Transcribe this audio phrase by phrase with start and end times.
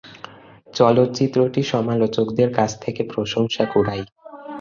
[0.73, 4.05] চলচ্চিত্রটি সমালোচকদের কাছ থেকে প্রশংসা কুড়ায়।